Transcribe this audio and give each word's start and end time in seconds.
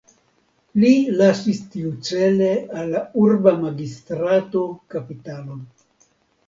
Li 0.83 0.89
lasis 1.19 1.59
tiucele 1.75 2.49
al 2.79 2.91
la 2.95 3.05
urba 3.27 3.55
magistrato 3.69 4.67
kapitalon. 4.97 5.63